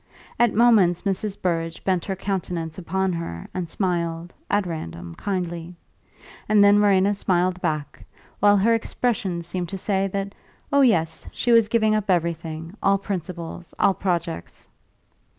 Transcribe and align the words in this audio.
At 0.39 0.55
moments 0.55 1.03
Mrs. 1.03 1.39
Burrage 1.39 1.83
bent 1.83 2.05
her 2.05 2.15
countenance 2.15 2.79
upon 2.79 3.13
her 3.13 3.47
and 3.53 3.69
smiled, 3.69 4.33
at 4.49 4.65
random, 4.65 5.13
kindly; 5.13 5.75
and 6.49 6.63
then 6.63 6.79
Verena 6.79 7.13
smiled 7.13 7.61
back, 7.61 8.03
while 8.39 8.57
her 8.57 8.73
expression 8.73 9.43
seemed 9.43 9.69
to 9.69 9.77
say 9.77 10.07
that, 10.07 10.33
oh 10.73 10.81
yes, 10.81 11.27
she 11.31 11.51
was 11.51 11.67
giving 11.67 11.93
up 11.93 12.09
everything, 12.09 12.75
all 12.81 12.97
principles, 12.97 13.75
all 13.77 13.93
projects. 13.93 14.67